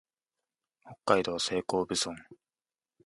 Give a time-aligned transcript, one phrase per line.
[0.83, 2.15] 北海道西興部村